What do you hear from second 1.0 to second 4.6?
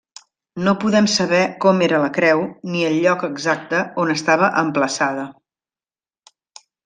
saber com era la creu ni el lloc exacte on estava